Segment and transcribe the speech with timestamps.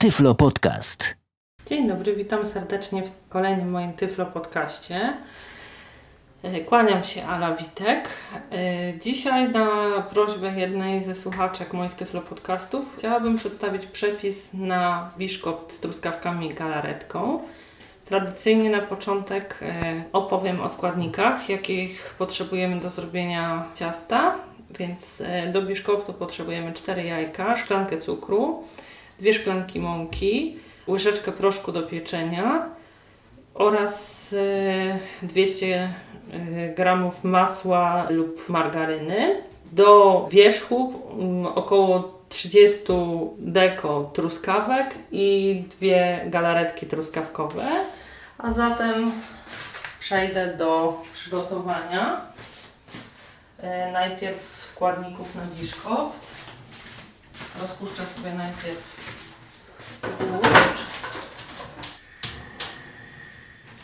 [0.00, 1.16] Tyflo Podcast.
[1.66, 5.12] Dzień dobry, witam serdecznie w kolejnym moim Tyflo Podcaście.
[6.42, 8.08] E, Kłaniam się, Ala Witek.
[8.52, 9.68] E, Dzisiaj na
[10.02, 16.54] prośbę jednej ze słuchaczek moich Tyflo Podcastów chciałabym przedstawić przepis na biszkopt z truskawkami i
[16.54, 17.40] galaretką.
[18.04, 24.34] Tradycyjnie na początek e, opowiem o składnikach, jakich potrzebujemy do zrobienia ciasta.
[24.78, 25.22] Więc
[25.52, 28.64] do biszkoptu potrzebujemy 4 jajka, szklankę cukru,
[29.20, 30.56] dwie szklanki mąki,
[30.88, 32.68] łyżeczkę proszku do pieczenia
[33.54, 34.34] oraz
[35.22, 35.94] e, 200
[36.32, 39.42] e, gramów masła lub margaryny.
[39.72, 42.82] Do wierzchu mm, około 30
[43.38, 47.64] deko truskawek i dwie galaretki truskawkowe.
[48.38, 49.12] A zatem
[49.98, 52.20] przejdę do przygotowania.
[53.58, 56.30] E, Najpierw składników na biszkopt.
[57.60, 58.99] Rozpuszczę sobie najpierw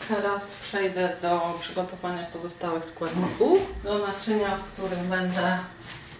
[0.07, 3.59] Teraz przejdę do przygotowania pozostałych składników.
[3.83, 5.57] Do naczynia, w którym będę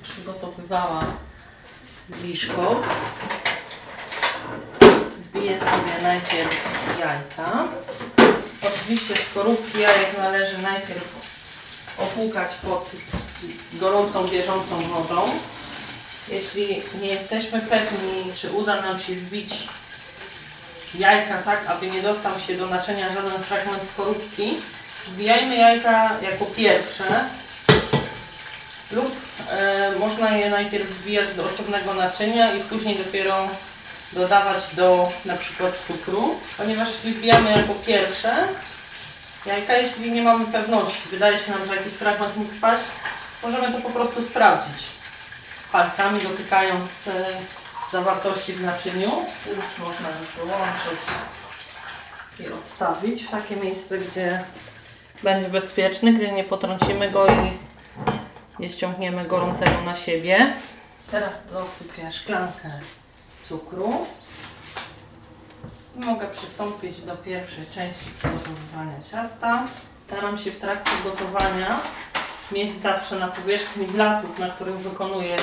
[0.03, 1.05] przygotowywała
[2.09, 2.89] biszkopt.
[5.19, 6.55] Wbiję sobie najpierw
[6.99, 7.67] jajka.
[8.61, 11.15] Oczywiście skorupki jajek należy najpierw
[11.97, 12.91] opłukać pod
[13.73, 15.21] gorącą, bieżącą wodą.
[16.29, 19.67] Jeśli nie jesteśmy pewni, czy uda nam się wbić
[20.95, 24.57] jajka tak, aby nie dostał się do naczynia żaden fragment skorupki,
[25.07, 27.25] wbijajmy jajka jako pierwsze.
[28.91, 29.15] Lub
[29.49, 33.47] e, można je najpierw wbijać do osobnego naczynia i później dopiero
[34.13, 38.47] dodawać do na przykład cukru, ponieważ jeśli wbijamy jako pierwsze
[39.45, 42.83] jajka, jeśli nie mamy pewności, wydaje się nam, że jakiś fragment mógł wpaść,
[43.43, 44.83] możemy to po prostu sprawdzić.
[45.71, 47.25] Palcami, dotykając e,
[47.91, 49.11] zawartości w naczyniu.
[49.47, 50.99] Już można już wyłączyć
[52.39, 54.43] i odstawić w takie miejsce, gdzie
[55.23, 57.57] będzie bezpieczny, gdzie nie potrącimy go i
[58.59, 60.53] nie ściągniemy gorącego na siebie.
[61.11, 62.79] Teraz dosypię szklankę
[63.49, 64.05] cukru.
[65.95, 69.63] I mogę przystąpić do pierwszej części przygotowywania ciasta.
[70.05, 71.81] Staram się w trakcie gotowania
[72.51, 75.37] mieć zawsze na powierzchni blatów, na których wykonuję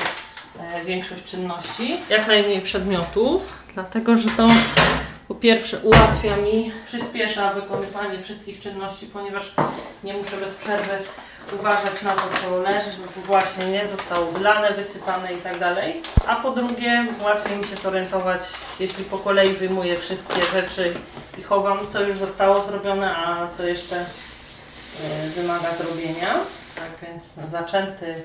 [0.84, 4.48] większość czynności, jak najmniej przedmiotów, dlatego że to
[5.28, 9.52] po pierwsze ułatwia mi, przyspiesza wykonywanie wszystkich czynności, ponieważ
[10.04, 10.98] nie muszę bez przerwy
[11.52, 16.02] uważać na to, co leży, żeby właśnie nie zostało wlane, wysypane i tak dalej.
[16.26, 18.40] A po drugie, łatwiej mi się zorientować,
[18.80, 20.94] jeśli po kolei wyjmuję wszystkie rzeczy
[21.38, 24.04] i chowam, co już zostało zrobione, a co jeszcze e,
[25.36, 26.34] wymaga zrobienia.
[26.74, 28.22] Tak więc zaczęty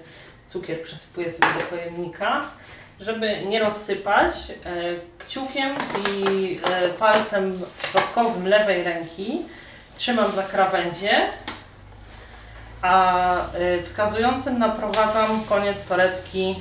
[0.49, 2.45] cukier przesypuję sobie do pojemnika.
[2.99, 4.33] Żeby nie rozsypać,
[4.65, 4.81] e,
[5.19, 5.69] kciukiem
[6.17, 7.61] i e, palcem
[7.91, 9.41] środkowym lewej ręki
[9.95, 11.29] trzymam za krawędzie,
[12.81, 16.55] a e, wskazującym naprowadzam koniec torebki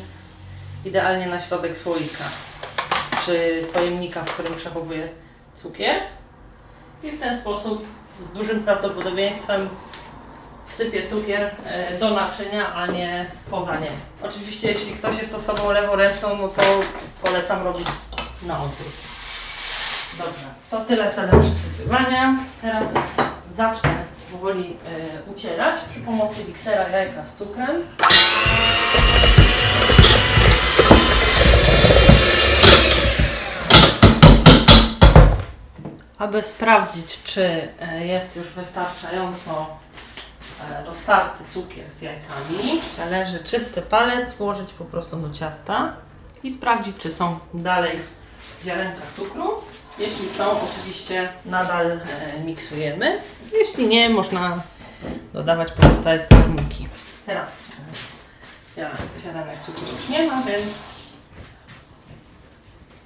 [0.85, 2.25] idealnie na środek słoika
[3.25, 5.09] czy pojemnika, w którym przechowuję
[5.63, 6.03] cukier.
[7.03, 7.87] I w ten sposób
[8.25, 9.69] z dużym prawdopodobieństwem
[10.69, 13.91] wsypię cukier e, do naczynia, a nie poza nie.
[14.23, 16.63] Oczywiście jeśli ktoś jest osobą leworęczną, no to
[17.23, 17.87] polecam robić
[18.43, 18.93] na odwrót.
[20.19, 22.37] Dobrze, to tyle celem przysypywania.
[22.63, 22.89] Teraz
[23.57, 24.77] zacznę powoli
[25.27, 27.83] e, ucierać przy pomocy miksera jajka z cukrem.
[36.19, 39.67] Aby sprawdzić, czy e, jest już wystarczająco
[40.87, 45.97] roztarty cukier z jajkami, należy czysty palec włożyć po prostu do ciasta
[46.43, 47.99] i sprawdzić, czy są dalej
[48.65, 49.55] ziarenka cukru.
[49.99, 52.01] Jeśli są, oczywiście nadal e,
[52.45, 53.21] miksujemy.
[53.53, 54.63] Jeśli nie, można
[55.33, 56.89] dodawać pozostałe składniki.
[57.27, 57.49] Teraz
[58.77, 60.65] e, ziaren- ziarenek cukru już nie ma, więc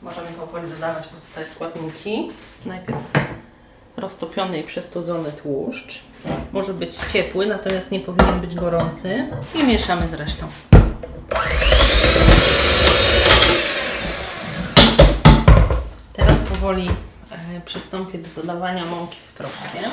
[0.02, 2.30] możemy powoli dodawać pozostałe składniki.
[2.66, 3.00] Najpierw
[3.96, 6.02] roztopiony i przestudzony tłuszcz.
[6.52, 9.28] Może być ciepły, natomiast nie powinien być gorący.
[9.54, 10.46] I mieszamy z resztą.
[16.12, 16.88] Teraz powoli
[17.30, 19.90] e, przystąpię do dodawania mąki z proszkiem.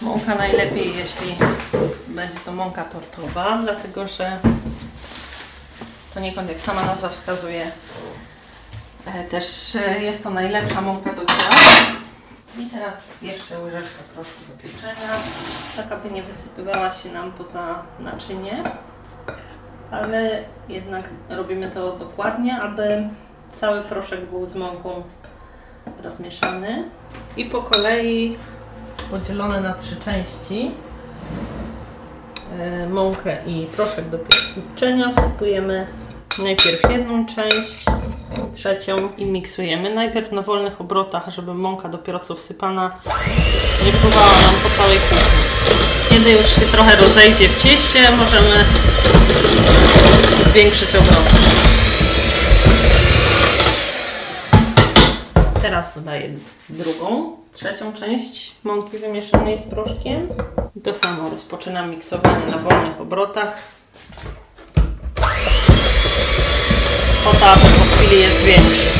[0.00, 1.36] Mąka najlepiej, jeśli
[2.08, 4.40] będzie to mąka tortowa, dlatego że
[6.14, 7.70] poniekąd, jak sama nazwa wskazuje,
[9.06, 11.73] e, też e, jest to najlepsza mąka do ciasta.
[12.58, 15.12] I teraz jeszcze łyżeczka proszku do pieczenia,
[15.76, 18.62] tak aby nie wysypywała się nam poza naczynie,
[19.90, 23.08] ale jednak robimy to dokładnie, aby
[23.52, 25.02] cały proszek był z mąką
[26.02, 26.84] rozmieszany.
[27.36, 28.36] I po kolei
[29.10, 30.70] podzielone na trzy części
[32.52, 35.86] e, mąkę i proszek do pieczenia wsypujemy
[36.38, 37.84] najpierw jedną część,
[38.54, 39.94] trzecią i miksujemy.
[39.94, 43.00] Najpierw na wolnych obrotach, żeby mąka dopiero co wsypana
[43.86, 45.44] nie fruwała nam po całej kuchni.
[46.10, 48.64] Kiedy już się trochę rozejdzie w cieście, możemy
[50.50, 51.34] zwiększyć obroty.
[55.62, 56.30] Teraz dodaję
[56.68, 60.28] drugą, trzecią część mąki wymieszanej z proszkiem.
[60.76, 63.58] I to samo rozpoczynam miksowanie na wolnych obrotach.
[67.44, 68.94] Aby po chwili je zwiększyć.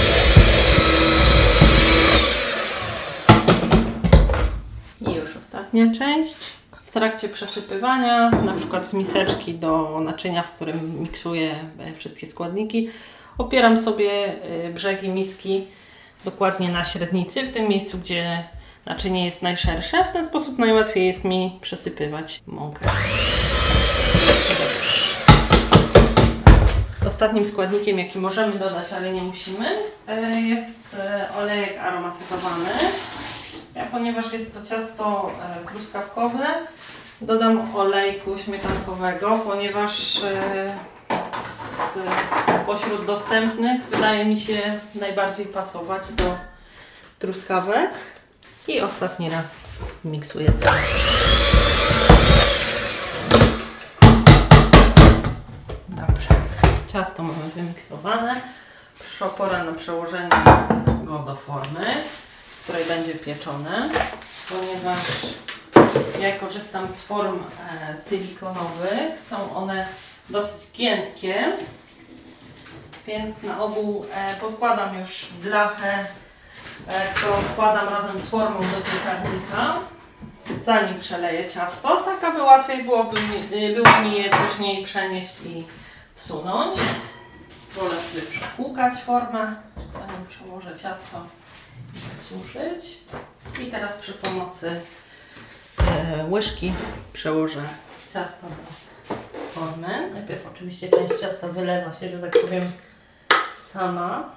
[5.09, 6.35] I już ostatnia część.
[6.85, 12.91] W trakcie przesypywania, na przykład z miseczki do naczynia, w którym miksuję e, wszystkie składniki,
[13.39, 15.67] opieram sobie e, brzegi miski
[16.25, 18.45] dokładnie na średnicy, w tym miejscu, gdzie
[18.87, 20.05] naczynie jest najszersze.
[20.05, 22.87] W ten sposób najłatwiej jest mi przesypywać mąkę.
[24.49, 25.14] Dobrze.
[27.15, 29.67] Ostatnim składnikiem, jaki możemy dodać, ale nie musimy,
[30.09, 32.71] e, jest e, olejek aromatyzowany.
[33.75, 36.47] Ja, ponieważ jest to ciasto e, truskawkowe,
[37.21, 40.21] dodam olejku śmietankowego, ponieważ
[42.67, 46.37] pośród dostępnych wydaje mi się najbardziej pasować do
[47.19, 47.91] truskawek.
[48.69, 49.65] I ostatni raz
[50.05, 51.54] miksuję całość.
[56.95, 58.41] Ciasto mamy wymiksowane.
[59.01, 60.29] Przyszła pora na przełożenie
[61.05, 61.95] go do formy,
[62.47, 63.91] w której będzie pieczone,
[64.49, 65.01] ponieważ
[66.21, 69.21] ja korzystam z form e, silikonowych.
[69.31, 69.87] Są one
[70.31, 71.45] dosyć giętkie,
[73.07, 76.07] więc na ogół e, podkładam już blachę,
[76.87, 79.79] e, którą wkładam razem z formą do piekarnika,
[80.65, 85.65] zanim przeleję ciasto, tak aby łatwiej byłoby mi, y, było mi je później przenieść i
[86.15, 86.77] wsunąć.
[87.75, 89.55] Wolę sobie przepłukać formę,
[89.93, 91.27] zanim przełożę ciasto
[91.95, 92.99] i wysuszyć.
[93.63, 94.81] I teraz przy pomocy
[95.89, 96.73] e, łyżki
[97.13, 97.63] przełożę
[98.15, 99.15] ciasto do
[99.55, 100.11] formy.
[100.15, 102.73] Najpierw oczywiście część ciasta wylewa się, że tak powiem,
[103.71, 104.31] sama.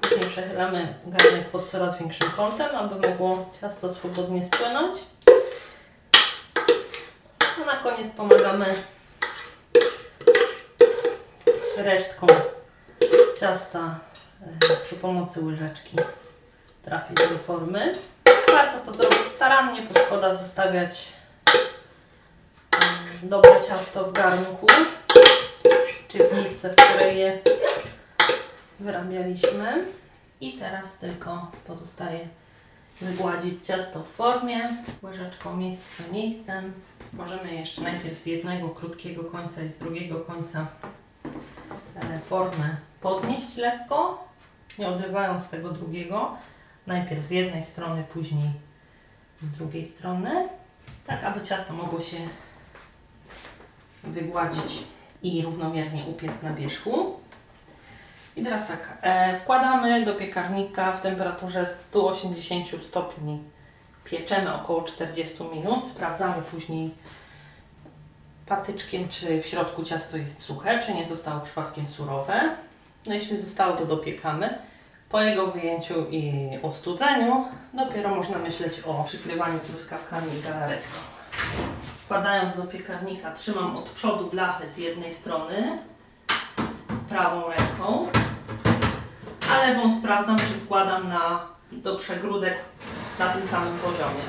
[0.00, 4.96] Później przechylamy garnek pod coraz większym kątem, aby mogło ciasto swobodnie spłynąć.
[7.62, 8.74] A na koniec pomagamy
[11.78, 12.26] resztką
[13.40, 13.98] ciasta
[14.42, 15.96] e, przy pomocy łyżeczki
[16.82, 17.94] trafić do formy.
[18.52, 21.12] Warto to zrobić starannie, bo szkoda zostawiać
[22.72, 24.66] mm, dobre ciasto w garnku
[26.08, 27.38] czy w misce, w której je
[28.80, 29.84] wyrabialiśmy.
[30.40, 32.28] I teraz tylko pozostaje
[33.00, 34.60] wygładzić ciasto w formie,
[35.02, 36.72] łyżeczką miejsce miejscem.
[37.12, 41.05] Możemy jeszcze najpierw z jednego krótkiego końca i z drugiego końca e,
[42.18, 44.28] formę podnieść lekko,
[44.78, 46.36] nie odrywając tego drugiego.
[46.86, 48.50] Najpierw z jednej strony, później
[49.42, 50.48] z drugiej strony,
[51.06, 52.16] tak aby ciasto mogło się
[54.04, 54.84] wygładzić
[55.22, 57.20] i równomiernie upiec na wierzchu.
[58.36, 63.42] I teraz tak, e, wkładamy do piekarnika w temperaturze 180 stopni.
[64.04, 65.84] Pieczemy około 40 minut.
[65.84, 66.94] Sprawdzamy później
[68.46, 72.56] patyczkiem, czy w środku ciasto jest suche, czy nie zostało przypadkiem surowe.
[73.06, 74.58] No jeśli zostało, to dopiekamy.
[75.08, 80.98] Po jego wyjęciu i ostudzeniu dopiero można myśleć o przykrywaniu truskawkami i galaretką.
[82.04, 85.78] Wkładając do piekarnika trzymam od przodu blachę z jednej strony
[87.08, 88.08] prawą ręką,
[89.52, 92.54] a lewą sprawdzam, czy wkładam na, do przegródek
[93.18, 94.22] na tym samym poziomie.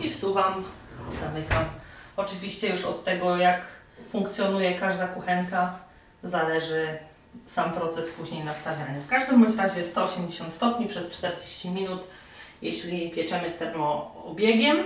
[0.00, 0.64] I wsuwam,
[1.20, 1.79] zamykam.
[2.16, 3.66] Oczywiście już od tego, jak
[4.08, 5.78] funkcjonuje każda kuchenka,
[6.22, 6.98] zależy
[7.46, 9.00] sam proces później nastawiania.
[9.06, 12.00] W każdym bądź razie 180 stopni przez 40 minut,
[12.62, 14.78] jeśli pieczemy z termoobiegiem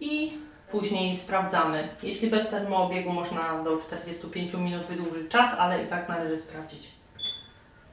[0.00, 0.32] i
[0.70, 1.88] później sprawdzamy.
[2.02, 6.88] Jeśli bez termoobiegu można do 45 minut wydłużyć czas, ale i tak należy sprawdzić.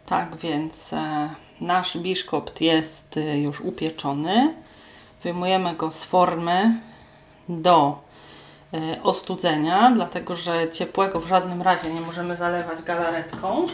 [0.06, 1.30] Tak więc e,
[1.62, 4.54] nasz biszkopt jest e, już upieczony.
[5.24, 6.80] Wyjmujemy go z formy
[7.50, 8.02] do
[9.04, 13.68] ostudzenia, dlatego że ciepłego w żadnym razie nie możemy zalewać galaretką.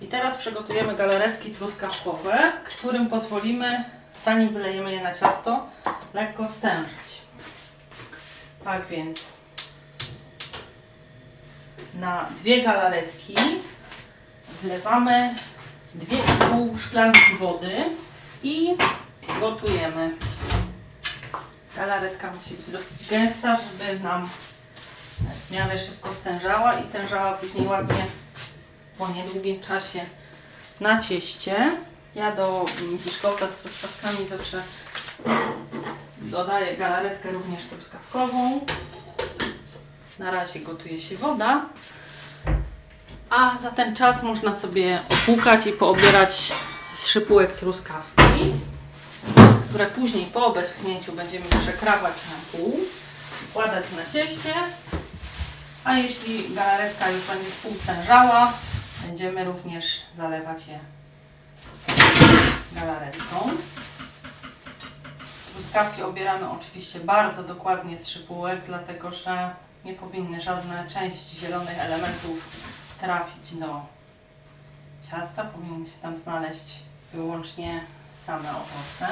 [0.00, 3.84] I teraz przygotujemy galaretki truskawkowe, którym pozwolimy,
[4.24, 5.66] zanim wylejemy je na ciasto,
[6.14, 7.22] lekko stężyć.
[8.64, 9.36] Tak więc
[11.94, 13.34] na dwie galaretki
[14.62, 15.34] wlewamy
[15.98, 17.84] 2,5 szklanki wody
[18.42, 18.76] i
[19.40, 20.10] gotujemy.
[21.76, 24.28] Galaretka musi być dosyć gęsta, żeby nam
[25.48, 28.06] w miarę szybko stężała i tężała później ładnie
[28.98, 30.00] po niedługim czasie
[30.80, 31.70] na cieście.
[32.14, 32.64] Ja do
[33.04, 34.62] piszkowca z truskawkami zawsze
[36.18, 38.60] dodaję galaretkę również truskawkową.
[40.18, 41.66] Na razie gotuje się woda.
[43.30, 46.52] A za ten czas można sobie opłukać i poobierać
[46.96, 48.52] z szypułek truskawki,
[49.72, 52.80] które później po obeschnięciu będziemy przekrawać na pół,
[53.50, 54.54] wkładać na cieście.
[55.84, 58.52] A jeśli galaretka już będzie współstężała,
[59.06, 59.84] będziemy również
[60.16, 60.78] zalewać je
[62.72, 63.50] galaretką.
[65.52, 69.50] Truskawki obieramy oczywiście bardzo dokładnie z szypułek, dlatego że
[69.84, 72.48] nie powinny żadne części zielonych elementów
[73.00, 73.80] trafić do
[75.10, 75.44] ciasta.
[75.44, 76.78] Powinny się tam znaleźć
[77.12, 77.84] wyłącznie
[78.26, 79.08] same owoce.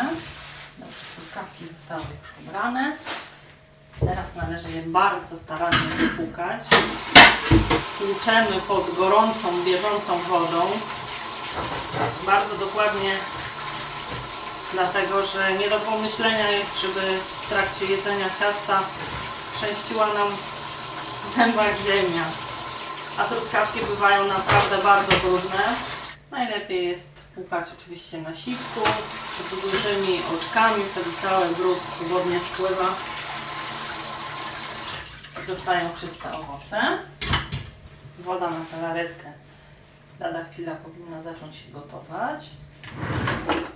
[0.78, 2.96] Dobrze, truskawki zostały już obrane.
[4.00, 6.60] Teraz należy je bardzo starannie wypłukać.
[7.98, 10.70] Tłuczemy pod gorącą, bieżącą wodą.
[12.26, 13.16] Bardzo dokładnie,
[14.72, 17.00] dlatego że nie do pomyślenia jest, żeby
[17.42, 18.80] w trakcie jedzenia ciasta
[19.56, 20.28] trzęściła nam
[21.24, 22.24] w zębach ziemia.
[23.18, 25.74] A truskawki bywają naprawdę bardzo brudne.
[26.30, 28.80] Najlepiej jest płukać oczywiście na siwku,
[29.36, 32.94] z dużymi oczkami, wtedy cały brud swobodnie spływa.
[35.46, 36.98] Zostają czyste owoce.
[38.18, 39.32] Woda na galaretkę
[40.20, 42.46] lada chwila powinna zacząć się gotować.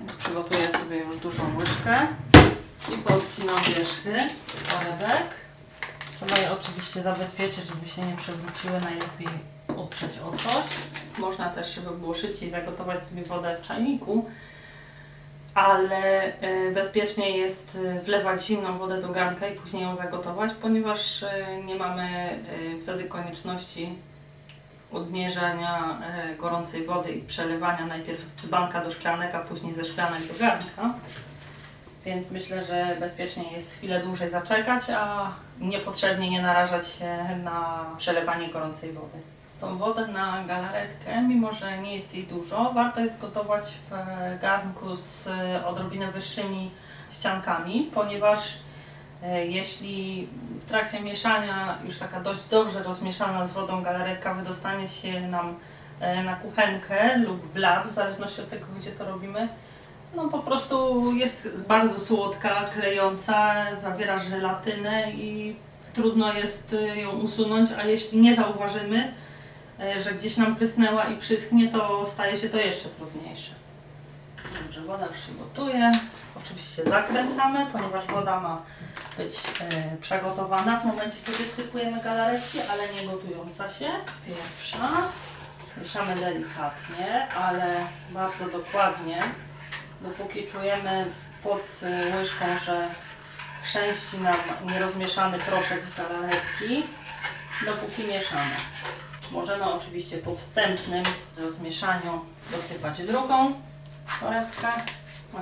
[0.00, 2.06] Więc przygotuję sobie już dużą łyżkę
[2.94, 4.16] i podcinam wierzchy
[4.70, 5.34] polewek.
[6.16, 9.28] Trzeba je oczywiście zabezpieczyć, żeby się nie przewróciły, najlepiej
[9.76, 10.64] oprzeć o coś.
[11.18, 14.24] Można też, żeby było szybciej, zagotować sobie wodę w czajniku,
[15.54, 21.22] ale y, bezpiecznie jest y, wlewać zimną wodę do garnka i później ją zagotować, ponieważ
[21.22, 21.28] y,
[21.64, 22.38] nie mamy
[22.82, 23.94] wtedy konieczności
[24.92, 26.00] odmierzania
[26.38, 30.94] gorącej wody i przelewania najpierw z dzbanka do szklanek, a później ze szklanek do garnka.
[32.04, 38.48] Więc myślę, że bezpiecznie jest chwilę dłużej zaczekać, a niepotrzebnie nie narażać się na przelewanie
[38.48, 39.33] gorącej wody.
[39.64, 43.94] Tą wodę na galaretkę, mimo że nie jest jej dużo, warto jest gotować w
[44.40, 45.28] garnku z
[45.66, 46.70] odrobinę wyższymi
[47.10, 48.54] ściankami, ponieważ
[49.22, 50.28] e, jeśli
[50.60, 55.54] w trakcie mieszania już taka dość dobrze rozmieszana z wodą galaretka wydostanie się nam
[56.00, 59.48] e, na kuchenkę lub blat, w zależności od tego, gdzie to robimy,
[60.16, 65.56] no po prostu jest bardzo słodka, klejąca, zawiera żelatynę i
[65.94, 69.12] trudno jest ją usunąć, a jeśli nie zauważymy,
[70.02, 73.50] że gdzieś nam prysnęła i przyschnie, to staje się to jeszcze trudniejsze.
[74.62, 75.92] Dobrze, woda już się gotuje.
[76.34, 78.62] Oczywiście zakręcamy, ponieważ woda ma
[79.16, 83.90] być y, przegotowana w momencie, kiedy wsypujemy galaretki, ale nie gotująca się.
[84.26, 84.78] Pierwsza.
[85.78, 89.22] Mieszamy delikatnie, ale bardzo dokładnie,
[90.00, 91.06] dopóki czujemy
[91.42, 92.88] pod y, łyżką, że
[93.62, 94.36] chrzęści nam
[94.72, 96.82] nierozmieszany proszek w galaretki,
[97.66, 98.56] dopóki mieszamy.
[99.34, 101.04] Możemy oczywiście po wstępnym
[101.36, 103.54] rozmieszaniu dosypać drugą
[104.20, 104.68] torebkę.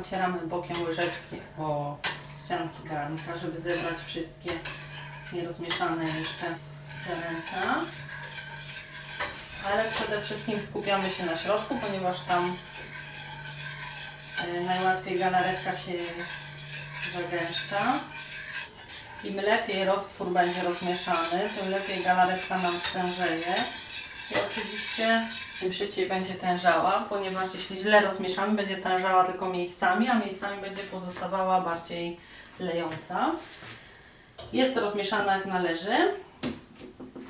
[0.01, 1.97] Ocieramy bokiem łyżeczki o
[2.45, 4.51] ścianki garnka, żeby zebrać wszystkie
[5.33, 6.47] nierozmieszane jeszcze
[7.07, 7.81] ziarenka.
[9.67, 12.57] Ale przede wszystkim skupiamy się na środku, ponieważ tam
[14.49, 15.93] E, najłatwiej galaretka się
[17.15, 17.99] zagęszcza.
[19.25, 23.55] Im lepiej roztwór będzie rozmieszany, tym lepiej galaretka nam stężeje.
[25.03, 30.61] Oczywiście tym szybciej będzie tężała, ponieważ jeśli źle rozmieszamy, będzie tężała tylko miejscami, a miejscami
[30.61, 32.21] będzie pozostawała bardziej
[32.61, 33.31] lejąca.
[34.53, 35.93] Jest rozmieszana jak należy.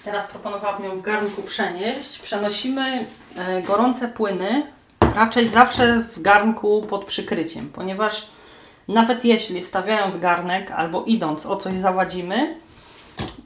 [0.04, 2.18] Teraz proponowałabym ją w garnku przenieść.
[2.18, 4.66] Przenosimy e, gorące płyny
[5.14, 8.26] raczej zawsze w garnku pod przykryciem, ponieważ
[8.88, 12.56] nawet jeśli stawiając garnek albo idąc o coś zawadzimy,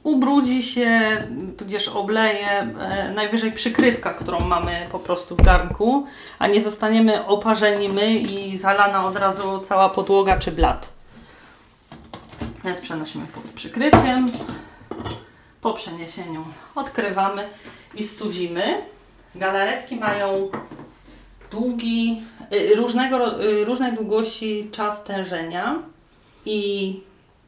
[0.03, 1.17] ubrudzi się,
[1.57, 6.05] tudzież obleje e, najwyżej przykrywka, którą mamy po prostu w garnku,
[6.39, 10.89] a nie zostaniemy oparzeni my i zalana od razu cała podłoga czy blat.
[12.65, 14.27] Więc przenosimy pod przykryciem.
[15.61, 17.49] Po przeniesieniu odkrywamy
[17.95, 18.81] i studzimy.
[19.35, 20.49] Galaretki mają
[21.51, 25.79] długi, y, różnego, y, różnej długości czas tężenia
[26.45, 26.99] i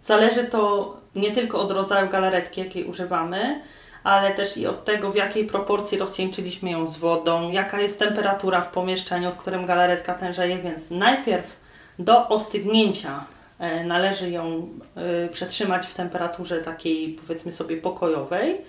[0.03, 3.61] zależy to nie tylko od rodzaju galaretki, jakiej używamy,
[4.03, 8.61] ale też i od tego, w jakiej proporcji rozcieńczyliśmy ją z wodą, jaka jest temperatura
[8.61, 11.59] w pomieszczeniu, w którym galaretka tężeje, więc najpierw
[11.99, 13.23] do ostygnięcia
[13.59, 18.61] e, należy ją e, przetrzymać w temperaturze takiej powiedzmy sobie pokojowej,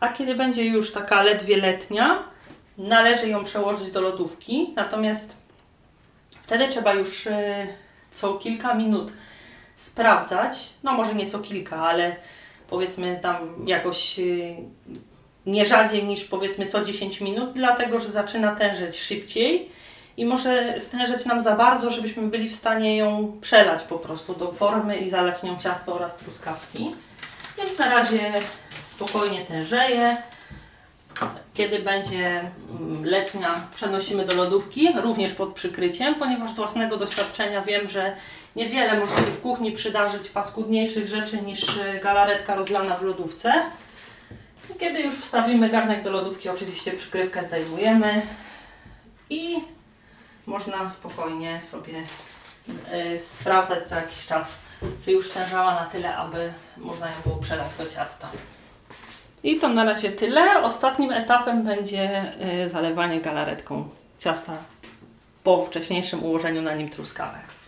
[0.00, 2.22] a kiedy będzie już taka ledwie letnia,
[2.78, 5.36] należy ją przełożyć do lodówki, natomiast
[6.42, 7.66] wtedy trzeba już e,
[8.12, 9.12] co kilka minut
[9.80, 12.16] sprawdzać, no może nie co kilka, ale
[12.68, 14.56] powiedzmy tam jakoś y,
[15.46, 19.70] nie rzadziej niż powiedzmy co 10 minut, dlatego że zaczyna tężeć szybciej
[20.16, 24.52] i może stężeć nam za bardzo, żebyśmy byli w stanie ją przelać po prostu do
[24.52, 26.90] formy i zalać nią ciasto oraz truskawki.
[27.58, 28.32] Więc na razie
[28.86, 30.16] spokojnie tężeje.
[31.54, 32.40] Kiedy będzie
[32.80, 38.16] mm, letnia, przenosimy do lodówki, również pod przykryciem, ponieważ z własnego doświadczenia wiem, że
[38.56, 43.52] niewiele może się w kuchni przydarzyć paskudniejszych rzeczy niż e, galaretka rozlana w lodówce.
[44.78, 48.22] Kiedy już wstawimy garnek do lodówki, oczywiście przykrywkę zdejmujemy
[49.30, 49.56] i
[50.46, 52.02] można spokojnie sobie
[53.14, 54.54] y, sprawdzać za jakiś czas,
[55.04, 58.30] czy już stężała na tyle, aby można ją było przelać do ciasta.
[59.42, 60.62] I to na razie tyle.
[60.62, 62.32] Ostatnim etapem będzie
[62.64, 63.88] y, zalewanie galaretką
[64.18, 64.52] ciasta
[65.44, 67.59] po wcześniejszym ułożeniu na nim truskawek.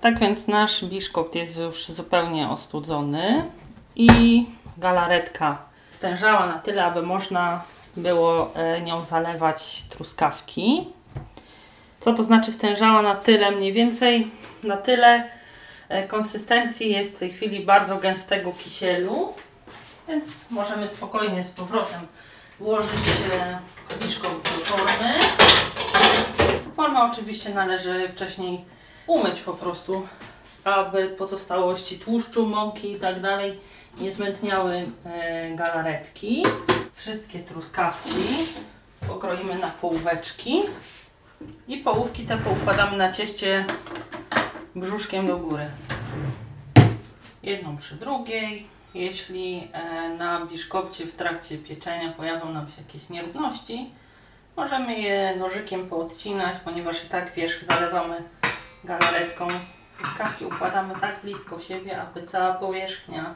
[0.00, 3.50] Tak więc nasz biszkopt jest już zupełnie ostudzony
[3.96, 4.46] i
[4.78, 5.58] galaretka
[5.90, 7.62] stężała na tyle, aby można
[7.96, 10.88] było y, nią zalewać truskawki.
[12.00, 13.50] Co to znaczy stężała na tyle?
[13.50, 14.30] Mniej więcej
[14.62, 15.28] na tyle
[16.08, 19.32] konsystencji jest w tej chwili bardzo gęstego kisielu
[20.08, 22.00] więc możemy spokojnie z powrotem
[22.60, 23.00] włożyć
[24.00, 25.14] kiszką do formy.
[26.76, 28.64] Formę oczywiście należy wcześniej
[29.08, 30.08] umyć po prostu,
[30.64, 33.60] aby pozostałości tłuszczu, mąki i tak dalej
[34.00, 36.44] nie zmętniały e, galaretki.
[36.92, 38.10] Wszystkie truskawki
[39.08, 40.62] pokroimy na połóweczki
[41.68, 43.64] i połówki te poukładamy na cieście
[44.74, 45.70] brzuszkiem do góry.
[47.42, 48.66] Jedną przy drugiej.
[48.94, 53.90] Jeśli e, na biszkopcie w trakcie pieczenia pojawią nam się jakieś nierówności,
[54.56, 58.22] możemy je nożykiem poodcinać, ponieważ i tak wierzch zalewamy
[58.88, 59.48] galaretką.
[59.98, 63.34] Truskawki układamy tak blisko siebie, aby cała powierzchnia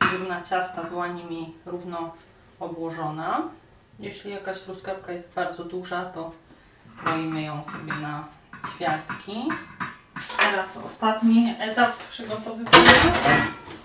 [0.00, 2.14] górna ciasta była nimi równo
[2.60, 3.42] obłożona.
[3.98, 6.32] Jeśli jakaś truskawka jest bardzo duża, to
[7.04, 8.24] kroimy ją sobie na
[8.70, 9.48] ćwiartki.
[10.38, 12.92] Teraz ostatni etap przygotowywania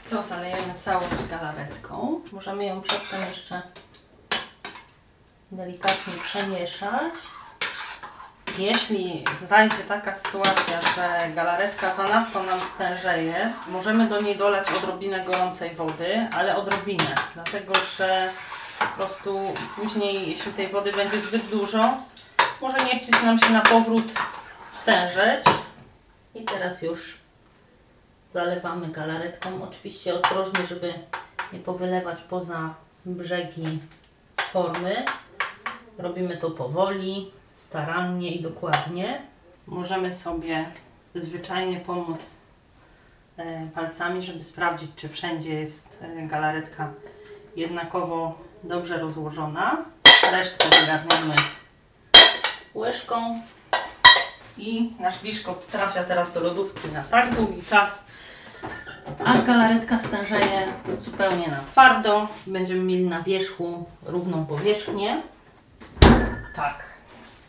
[0.09, 2.21] to zalejemy całość galaretką.
[2.31, 3.61] Możemy ją przedtem jeszcze
[5.51, 7.13] delikatnie przemieszać.
[8.57, 15.75] Jeśli zajdzie taka sytuacja, że galaretka zanadto nam stężeje, możemy do niej dolać odrobinę gorącej
[15.75, 18.29] wody, ale odrobinę, dlatego że
[18.79, 19.39] po prostu
[19.75, 21.97] później, jeśli tej wody będzie zbyt dużo,
[22.61, 24.05] może nie chcieć nam się na powrót
[24.71, 25.45] stężeć.
[26.35, 27.17] I teraz już
[28.33, 29.63] zalewamy galaretką.
[29.63, 30.93] Oczywiście ostrożnie, żeby
[31.53, 32.73] nie powylewać poza
[33.05, 33.79] brzegi
[34.37, 35.05] formy.
[35.97, 37.31] Robimy to powoli,
[37.73, 39.21] starannie i dokładnie.
[39.67, 40.65] Możemy sobie
[41.15, 42.35] zwyczajnie pomóc
[43.37, 46.91] e, palcami, żeby sprawdzić, czy wszędzie jest e, galaretka
[47.55, 49.85] jednakowo dobrze rozłożona.
[50.31, 51.35] Resztkę wygarniamy
[52.75, 53.41] łyżką
[54.57, 58.05] i nasz biszkopt trafia teraz do lodówki na tak długi czas,
[59.25, 60.67] aż galaretka stężeje
[60.99, 62.27] zupełnie na twardo.
[62.47, 65.21] Będziemy mieli na wierzchu równą powierzchnię.
[66.55, 66.92] Tak.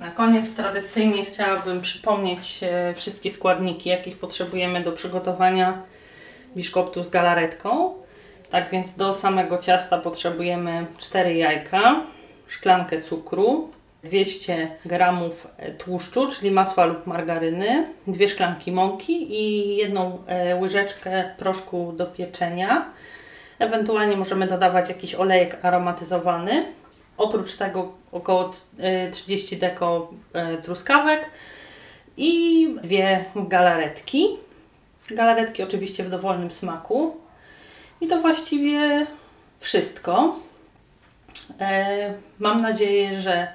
[0.00, 5.82] Na koniec tradycyjnie chciałabym przypomnieć e, wszystkie składniki, jakich potrzebujemy do przygotowania
[6.56, 7.94] biszkoptu z galaretką.
[8.50, 12.02] Tak więc do samego ciasta potrzebujemy 4 jajka,
[12.46, 13.70] szklankę cukru,
[14.04, 15.14] 200 g
[15.78, 22.90] tłuszczu, czyli masła lub margaryny, dwie szklanki mąki i jedną e, łyżeczkę proszku do pieczenia.
[23.58, 26.64] Ewentualnie możemy dodawać jakiś olejek aromatyzowany.
[27.16, 28.52] Oprócz tego około
[29.12, 31.30] 30 e, deko e, truskawek
[32.16, 34.28] i dwie galaretki.
[35.10, 37.16] Galaretki oczywiście w dowolnym smaku.
[38.00, 39.06] I to właściwie
[39.58, 40.36] wszystko.
[42.38, 43.48] Mam nadzieję, że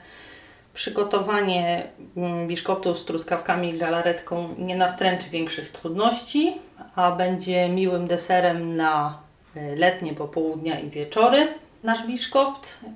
[0.79, 6.57] Przygotowanie mm, biszkoptu z truskawkami i galaretką nie nastręczy większych trudności,
[6.95, 9.19] a będzie miłym deserem na
[9.55, 11.47] e, letnie popołudnia i wieczory.
[11.83, 12.87] Nasz biszkopt, e,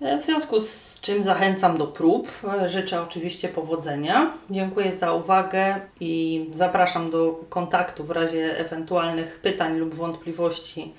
[0.00, 2.28] w związku z czym zachęcam do prób.
[2.62, 4.32] E, życzę oczywiście powodzenia.
[4.50, 10.92] Dziękuję za uwagę i zapraszam do kontaktu w razie ewentualnych pytań lub wątpliwości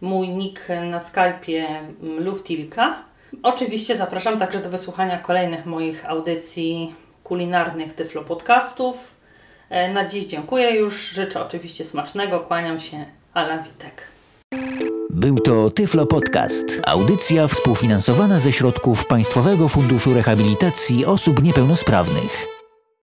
[0.00, 3.02] mój nick na Skype'ie mm, Luftilka.
[3.42, 8.96] Oczywiście zapraszam także do wysłuchania kolejnych moich audycji kulinarnych Tyflo Podcastów.
[9.70, 11.08] E, Na dziś dziękuję już.
[11.08, 12.40] Życzę oczywiście smacznego.
[12.40, 13.04] Kłaniam się.
[13.34, 14.02] Ala Witek.
[15.14, 16.80] Był to Tyflo Podcast.
[16.86, 22.53] Audycja współfinansowana ze środków Państwowego Funduszu Rehabilitacji Osób Niepełnosprawnych.